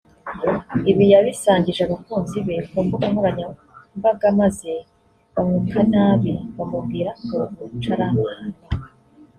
Ibi 0.91 1.05
yabisangije 1.13 1.81
abakunzi 1.83 2.37
be 2.45 2.55
ku 2.69 2.77
mbuga 2.85 3.05
nkoranyambaga 3.11 4.27
maze 4.41 4.73
bamwuka 5.33 5.75
inabi 5.85 6.33
bamubwira 6.57 7.11
ko 7.27 7.35
uwo 7.55 7.65
muco 7.71 7.89
ari 7.95 8.05
amahano 8.09 8.57